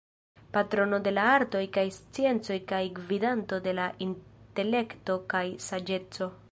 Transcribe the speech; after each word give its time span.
Patrono 0.55 0.99
de 1.07 1.11
la 1.17 1.25
artoj 1.33 1.61
kaj 1.75 1.83
sciencoj 1.97 2.57
kaj 2.73 2.81
gvidanto 3.01 3.63
de 3.69 3.77
la 3.83 3.87
intelekto 4.09 5.23
kaj 5.35 5.49
saĝeco. 5.71 6.35